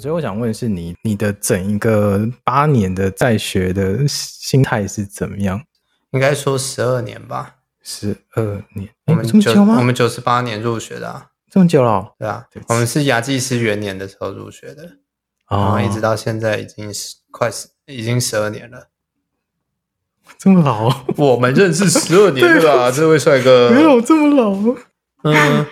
[0.00, 5.62] 所以我想问的是你，你的整一个八年的在学的心态是怎么样？
[6.12, 7.56] 应该说十二年吧。
[7.82, 9.76] 十二年，我们这么久吗？
[9.78, 12.12] 我们九十八年入学的啊，这么久了哦？
[12.18, 14.82] 对啊，我们是牙技师元年的时候入学的，
[15.48, 18.88] 哦，然后一直到现在已经是快十，已经十二年了。
[20.38, 21.04] 这么老？
[21.16, 22.90] 我们认识十二年了吧？
[22.90, 24.76] 这位帅哥没有这么老。
[25.24, 25.66] 嗯，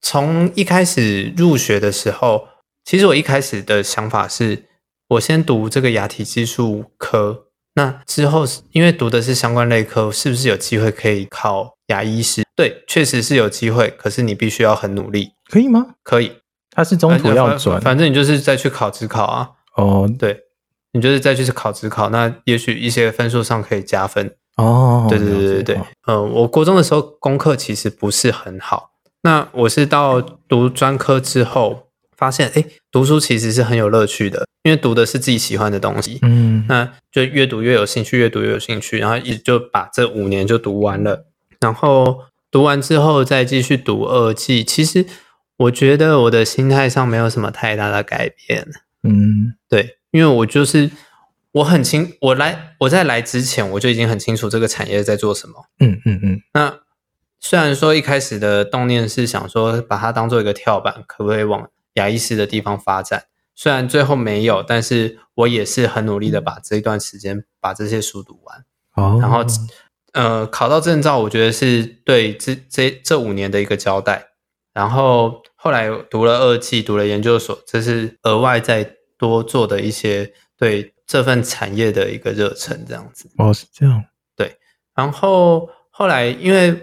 [0.00, 2.46] 从一开始入学的时候，
[2.86, 4.62] 其实我一开始的想法是，
[5.08, 7.46] 我先读这个牙体技术科。
[7.74, 12.44] 那之后，因为读的是相关类科，是不是有机会可以考牙医师？
[12.54, 15.32] 对，确实是有机会，可是你必须要很努力。
[15.50, 15.96] 可以吗？
[16.04, 16.30] 可以，
[16.70, 19.50] 他是中途要转，反正你就是再去考职考啊。
[19.74, 20.44] 哦，对，
[20.92, 24.32] 你就是再去考职考，那也许一些分数上可以加分。
[24.58, 25.80] 哦，对对对对对。
[26.06, 28.92] 嗯，我国中的时候功课其实不是很好，
[29.22, 31.85] 那我是到读专科之后，
[32.16, 34.46] 发现哎，读书其实是很有乐趣的。
[34.62, 41.24] 因为读的是自己喜欢的东西，嗯，那就越读越有兴趣，越读越有兴趣，然后一直就把这五年就读完了。
[41.60, 45.06] 然后读完之后再继续读二季，其实
[45.56, 48.66] 我觉得我的心态上没有什么太大的改变，
[49.04, 50.90] 嗯，对，因为我就是
[51.52, 56.40] 我很清，我来我在来之前我就已经很清楚这个产业在做什么，嗯嗯嗯。
[56.54, 56.80] 那
[57.38, 63.24] 虽然说一开始的动念是想说把它当做一个跳板，可不可以往牙医师的地方发展？
[63.54, 69.44] 虽然最后没有，但是我也是很努力的把这一段时间把这些书读完，哦，然后
[70.12, 74.28] 呃考到证照，我觉得是对这这这五年的一个交代。
[74.74, 83.30] 然后后来读了二技，读了研究所，这是额外再多做的一些对这份产业的一个热忱，这样子。
[83.38, 84.04] 哦，是这样。
[84.36, 84.58] 对，
[84.94, 86.78] 然后后来因为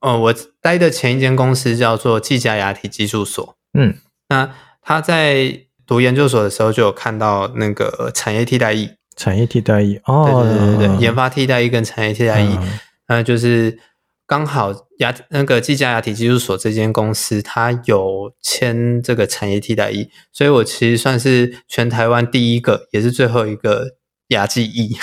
[0.00, 3.94] 呃我待的前一间公司叫做技嘉牙体技术所，嗯，
[4.28, 5.62] 那他在。
[5.88, 12.58] 读研究所的时候就有看到那个产业替代役，产业替代役哦，对对对对，研发替代役跟产业替代役，
[13.06, 13.78] 那、嗯、就是
[14.26, 23.86] 刚好牙那个技嘉牙体技术所这间公司，它有签这个产业替代役，所以我其实算是全台湾第一个，也是最后一个
[24.30, 24.96] 牙技役。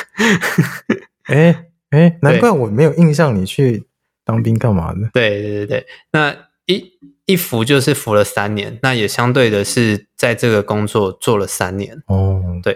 [1.32, 3.86] 哎哎，难怪我没有印象，你去
[4.26, 5.10] 当兵干嘛的？
[5.14, 6.36] 对对对对，那
[6.66, 6.92] 一。
[7.26, 12.04] 一服就是服了三年，那也相对的是在这个工作做了三年。
[12.08, 12.74] 哦，对，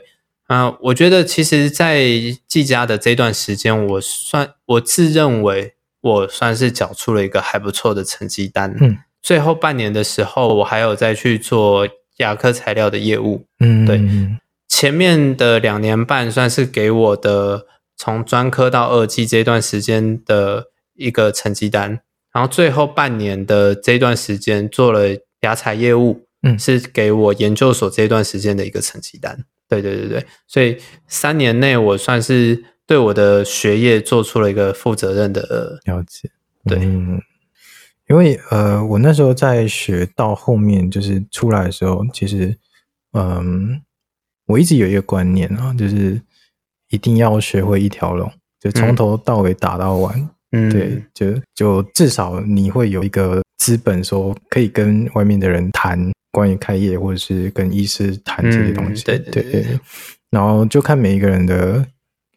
[0.47, 2.06] 啊、呃，我觉得其实，在
[2.47, 8.74] 技嘉的这段时间，我算我自认为我算是缴出了一个还不错的成绩单。
[8.80, 11.86] 嗯，最后半年的时候，我还有再去做
[12.18, 13.46] 牙科材料的业务。
[13.59, 14.02] 嗯，对，
[14.69, 17.66] 前面的两年半算是给我的
[17.97, 22.00] 从专科到二技这段时间的一个成绩单。
[22.38, 25.08] 然后最后半年的这段时间做了
[25.42, 29.44] 牙材业务，嗯，是给我研究所这段时间的一个成绩单。
[29.68, 30.78] 对对对对，所以
[31.08, 36.30] 三年内我算是对我的学业做出了一个负责任的了解。
[36.66, 37.20] 对，嗯，
[38.08, 42.56] 因为呃，我那时候在学到后面就是出来的时候，其实
[43.14, 43.81] 嗯，
[44.46, 46.22] 我一直有一个观念啊，就是
[46.90, 50.16] 一定要学会一条龙，就从头到尾打到完。
[50.19, 59.03] 嗯嗯，对，就就至少你会有一个资本，说可以跟外面的人谈关于开业，或者是跟医师谈这些东西。
[59.03, 59.80] 嗯、对对对，对。
[60.30, 61.86] 然后就看每一个人的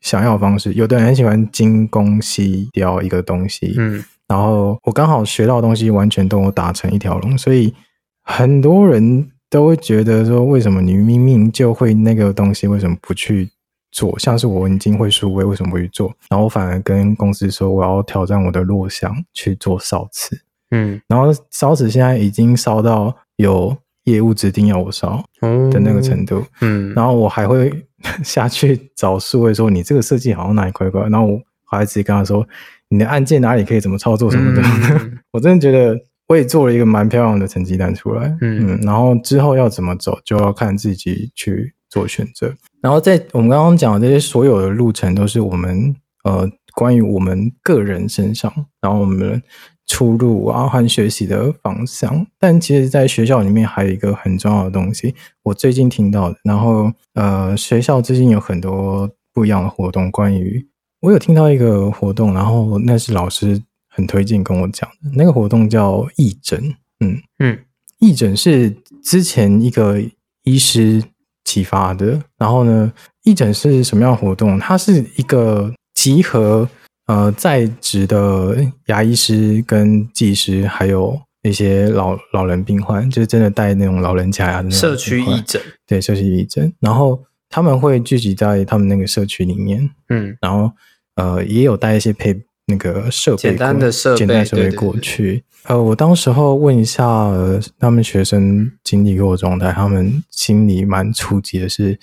[0.00, 3.74] 想要的方式，有的人很喜欢精工细雕一个东西。
[3.76, 4.02] 嗯。
[4.26, 7.74] 然后我刚好学到的东西完全都打成一条龙，所以
[8.22, 13.48] 很多人都会觉得说，为什么你明明就会那个东西，为什么不去？
[13.92, 16.14] 做像是我已经会数位，为什么不去做？
[16.28, 20.40] 然后我反而跟公司说，我要挑战我的弱项去做烧瓷。
[20.70, 26.44] 嗯，然后烧瓷现在已经烧到有业务指定要我烧的那个程度。
[26.60, 27.72] 嗯，然后我还会
[28.22, 31.02] 下去找数位说，你这个设计好像哪里怪怪。
[31.08, 32.46] 然后我还直接跟他说，
[32.88, 34.62] 你的按键哪里可以怎么操作什么的。
[34.62, 35.98] 嗯、 我真的觉得
[36.28, 38.28] 我也做了一个蛮漂亮的成绩单出来。
[38.40, 42.54] 嗯，嗯，然后之后要怎么走，就要看自己去做选择。
[42.82, 45.94] 然后在我们刚刚讲的这些所有的路程，都是我们
[46.24, 48.50] 呃关于我们个人身上，
[48.80, 49.42] 然后我们
[49.86, 52.26] 出路啊和学习的方向。
[52.38, 56.38] 但其实，在学校里面还有一个很重要的东西，我最近听到的。
[56.42, 60.66] 然后呃，学校最近有很多不一样的活动，关于
[61.00, 66.74] 我有听到一个活动，然后那是老师很推荐跟我讲的，那个活动叫义诊。
[67.00, 67.58] 嗯嗯，
[67.98, 68.70] 义诊是
[69.02, 70.02] 之前一个
[70.44, 71.04] 医师。
[71.50, 72.92] 启发的，然后呢，
[73.24, 74.56] 义诊是什么样的活动？
[74.60, 76.68] 它是一个集合
[77.08, 78.56] 呃在职的
[78.86, 90.70] 牙医师跟技师，还有一些老老人病患，就是真的带那种老人假牙的那种社区义诊，对，社区义诊，然后他们会聚集在他们那个社区里面，嗯，然后
[91.16, 95.44] 呃，也有带一些配那个设备，简单的设备，简单设备过去。
[95.64, 101.98] 呃，我当时候问一下、呃、他们学生经历过状态，他们心里蛮触及的是，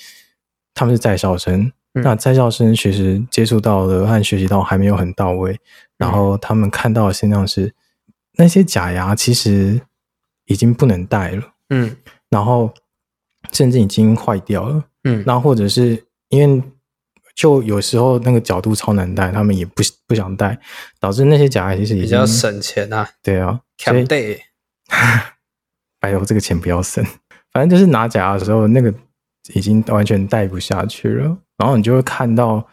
[0.76, 5.60] 他们是在校生，嗯、那在校生其实接触到的和学习到还没有很到位，嗯、
[5.98, 7.74] 然后他们看到的现象是，
[8.38, 9.82] 那些假牙其实
[10.46, 11.96] 已经不能戴了，嗯，
[12.30, 12.72] 然后
[13.52, 16.62] 甚至已经坏掉了，嗯，那或者是因为。
[17.38, 20.60] 就有时候那个角度超难戴，他们也不不想戴，
[21.00, 23.08] 导致那些假牙其实比较省钱啊。
[23.22, 24.04] 对啊，所以
[26.02, 27.06] 拜托这个钱不要省。
[27.54, 28.92] 反正就是拿假牙的时候，那个
[29.54, 31.38] 已经完全戴不下去了。
[31.58, 32.68] 然后你就会看到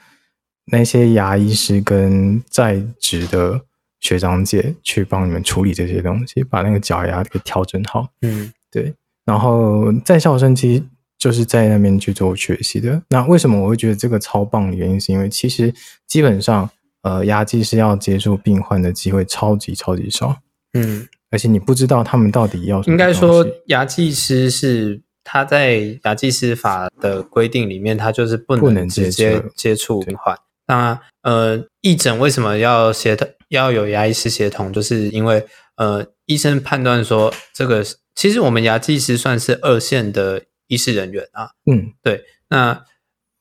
[0.72, 3.60] 那些牙医师跟在职的
[4.00, 8.08] 学长姐去帮你们处理这些东西，把那个假牙给调整好。
[8.22, 8.94] 嗯，对。
[9.26, 10.82] 然后在校生其实。
[11.24, 13.00] 就是在那边去做学习的。
[13.08, 15.72] 那为什么我会觉得这个超棒的原因，是因为其实
[16.06, 16.68] 基本上，
[17.00, 20.36] 呃，牙技师要接触病患的机会超级超级少。
[20.74, 22.92] 嗯，而且你不知道他们到底要什么。
[22.92, 30.36] 应该说，牙技师是他在牙技师法的规定里面，他就是不能直接接触病患。
[30.66, 34.70] 那呃，义诊为什么要协同，要有牙医师协同？
[34.70, 37.82] 就是因为呃，医生判断说，这个
[38.14, 40.42] 其实我们牙技师算是二线的。
[40.66, 42.84] 医师人员啊，嗯，对，那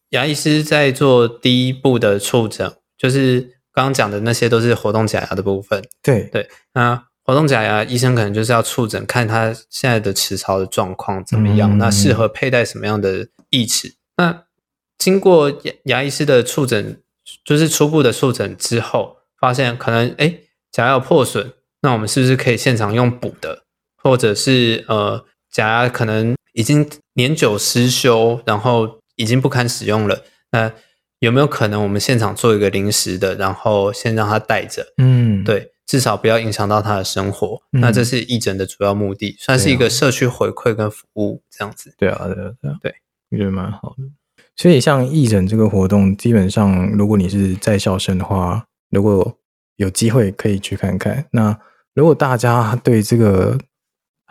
[0.09, 3.41] 牙医师在做第一步的触诊，就是
[3.71, 5.83] 刚刚讲的那些都是活动假牙的部分。
[6.01, 13.95] 对对，那活动假牙医生可能就是要触诊，看他现在的齿槽的状况怎么样，嗯、那适合佩戴什么样的义齿。
[14.17, 14.43] 那
[14.97, 17.01] 经过牙牙医师的触诊，
[17.43, 20.39] 就是初步的触诊之后，发现可能哎
[20.71, 23.63] 假牙有破损，那我们是不是可以现场用补的，
[23.95, 30.23] 或者是呃假牙可能已经年久失修，然后已经不堪使用了。
[30.51, 30.71] 那
[31.19, 34.93] 有没有可能我们现场做一个临时的，然后先让他带着？
[34.97, 37.61] 嗯，对，至少不要影响到他的生活。
[37.71, 41.93] 嗯、那这是义诊的主要目的，算是一个社区回馈跟服务这样子。
[41.97, 42.95] 对啊，对啊，对啊，对，
[43.31, 44.03] 我觉得蛮好的。
[44.55, 49.37] 所以像义诊这个活动，基本上如果你是在校生的话，如果
[49.77, 51.25] 有机会可以去看看。
[51.31, 51.57] 那
[51.95, 53.57] 如果大家对这个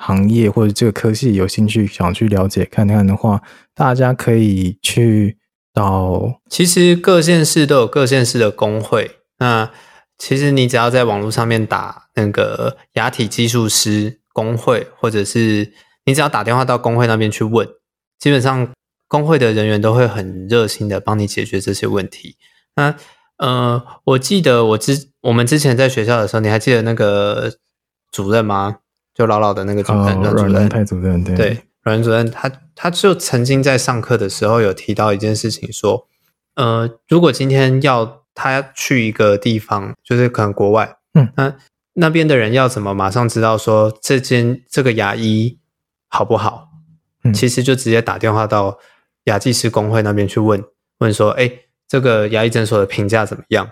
[0.05, 3.41] 行业或者这个科系有兴趣想去了解看看的话，
[3.73, 5.39] 大家可以去
[5.73, 6.41] 到。
[6.51, 9.19] 其实各县市都有各县市的工会。
[9.39, 9.71] 那
[10.19, 15.73] 其实你只要在网络上面打那个牙体技术师工会，或者是
[16.05, 17.67] 你只要打电话到工会那边去问，
[18.19, 18.73] 基本上
[19.09, 22.37] 工会的人员都会很热心的帮你解决这些问题。
[22.77, 22.95] 那
[23.39, 27.53] 呃，我记得我之我们之前在学校的时候，你还记得那个
[28.11, 28.79] 主任吗？
[29.15, 36.09] 就老老的那个主任，阮阮泰主任，对对，阮主任他他就曾经在上课的时候有提到一件事情，说，
[36.55, 41.55] 呃，如果今天要他去一个地方，就是可能国外，嗯，那
[41.95, 45.59] 那边的人要怎么马上知道说这间这个牙医
[46.09, 46.69] 好不好？
[47.25, 48.79] 嗯，其实就直接打电话到
[49.25, 50.65] 牙技师工会那边去问
[51.01, 51.51] 问说，哎，
[51.87, 53.69] 这个牙医诊所的评价怎么样？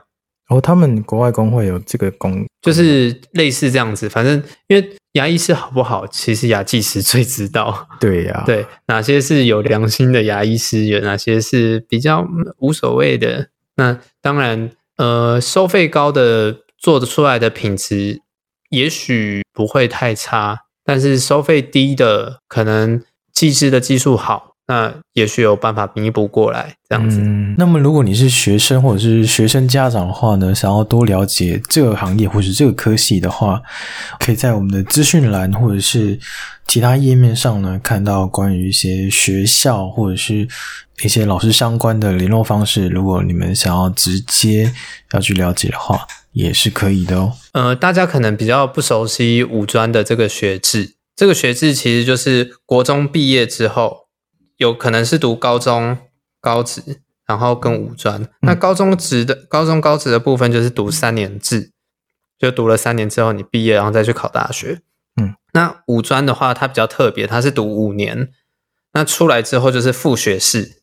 [0.51, 4.97] 哦，他们国外工会有这个工，就是类似这样子，反正因为。
[5.13, 6.07] 牙医师好不好？
[6.07, 7.89] 其实牙技师最知道。
[8.01, 12.27] 对呀、啊，对，哪些是有良心的牙医师，有哪些是比较
[12.59, 13.49] 无所谓的。
[13.77, 18.21] 那当然，呃，收费高的做得出来的品质
[18.69, 24.50] 也许不会太差，但是收费低的，可能技师的技术好。
[24.71, 27.19] 那也许有办法弥补过来，这样子。
[27.21, 33.61] 嗯，那么如果你是学生或者是学生家长的话呢，想要多了解这个行业或者是这个科系的话，
[34.21, 36.21] 可以在我们的资讯栏或者是
[36.69, 40.47] 其他页面上呢，看到关于一些学校或者是
[41.03, 42.87] 一些老师相关的联络方式。
[42.87, 44.73] 如果你们想要直接
[45.15, 47.33] 要去了解的话，也是可以的哦。
[47.55, 54.10] 呃，大家可能比较不熟悉五专的这个学制，这个学制其实就是国中毕业之后。
[54.61, 55.97] 有可能是读高中、
[56.39, 58.29] 高职，然后跟五专。
[58.43, 61.73] 那高中职的、高中高职的部分就是读三年制，
[62.39, 64.83] 就读了三年之后你毕业，然后再去考大学。
[65.19, 68.29] 嗯，那五专的话，它比较特别，它是读五年，
[68.93, 70.83] 那出来之后就是副学士。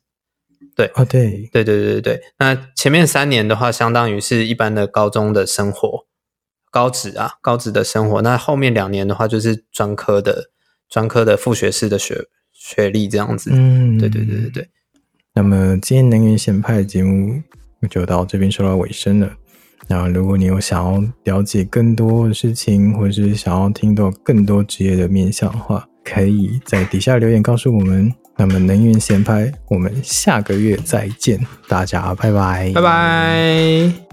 [0.75, 2.21] 对，哦对，对对对对对。
[2.39, 6.07] 那前面三年的话，相当于是一般的高中的生活，
[6.71, 8.23] 高职啊，高职的生活。
[8.23, 10.49] 那后面两年的话，就是专科的
[10.89, 12.27] 专科的副学士的学。
[12.67, 14.67] 学历这样子，嗯，对对对对对。
[15.33, 17.41] 那么今天能源咸派的节目
[17.89, 19.31] 就到这边说到尾声了。
[19.87, 28.13] 那如果你有想要了解更多的事情，或者是想要听到更多职业的面向的话，可以在底下留言告诉我们。
[28.39, 34.06] 那么能源闲拍，我们下个月再见，大家拜拜，拜拜。